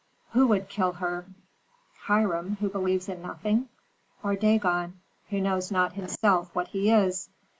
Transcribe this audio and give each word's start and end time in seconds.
"Who 0.31 0.47
would 0.47 0.67
kill 0.67 0.93
her, 0.93 1.27
Hiram, 2.05 2.55
who 2.59 2.69
believes 2.69 3.07
in 3.07 3.21
nothing, 3.21 3.69
or 4.23 4.35
Dagon, 4.35 4.99
who 5.29 5.39
knows 5.39 5.69
not 5.69 5.93
himself 5.93 6.49
what 6.55 6.69
he 6.69 6.89
is? 6.89 7.29